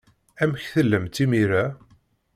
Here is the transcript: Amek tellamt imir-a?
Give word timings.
Amek 0.41 0.65
tellamt 0.73 1.15
imir-a? 1.23 1.65